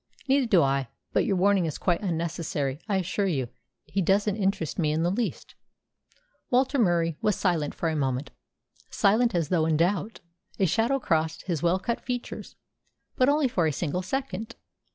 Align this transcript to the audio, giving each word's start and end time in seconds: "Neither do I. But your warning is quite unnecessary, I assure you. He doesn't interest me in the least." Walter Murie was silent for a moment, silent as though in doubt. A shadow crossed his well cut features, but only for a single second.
"Neither 0.27 0.47
do 0.47 0.63
I. 0.63 0.87
But 1.13 1.25
your 1.25 1.35
warning 1.35 1.67
is 1.67 1.77
quite 1.77 2.01
unnecessary, 2.01 2.79
I 2.89 2.97
assure 2.97 3.27
you. 3.27 3.49
He 3.85 4.01
doesn't 4.01 4.35
interest 4.35 4.79
me 4.79 4.91
in 4.91 5.03
the 5.03 5.11
least." 5.11 5.53
Walter 6.49 6.79
Murie 6.79 7.17
was 7.21 7.35
silent 7.35 7.75
for 7.75 7.87
a 7.87 7.95
moment, 7.95 8.31
silent 8.89 9.35
as 9.35 9.49
though 9.49 9.67
in 9.67 9.77
doubt. 9.77 10.21
A 10.57 10.65
shadow 10.65 10.97
crossed 10.99 11.43
his 11.43 11.61
well 11.61 11.77
cut 11.77 12.01
features, 12.01 12.55
but 13.15 13.29
only 13.29 13.47
for 13.47 13.67
a 13.67 13.71
single 13.71 14.01
second. 14.01 14.55